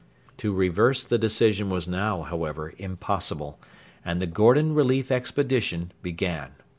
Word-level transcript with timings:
To 0.37 0.51
reverse 0.51 1.03
the 1.03 1.19
decision 1.19 1.69
was 1.69 1.87
now, 1.87 2.23
however, 2.23 2.73
impossible, 2.79 3.59
and 4.03 4.19
the 4.19 4.25
'Gordon 4.25 4.73
Relief 4.73 5.11
Expedition' 5.11 5.91
began. 6.01 6.53